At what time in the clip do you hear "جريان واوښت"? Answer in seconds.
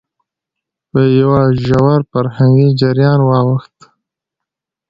2.79-3.77